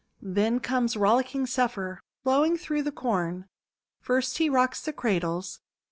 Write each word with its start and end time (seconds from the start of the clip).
Then 0.23 0.59
comes 0.59 0.97
rollicking 0.97 1.45
Zephyr, 1.45 2.01
blowing 2.23 2.57
through 2.57 2.81
the 2.81 2.91
Corn. 2.91 3.45
First 3.99 4.39
he 4.39 4.49
rocks 4.49 4.81
the 4.81 4.93
cradles. 4.93 5.59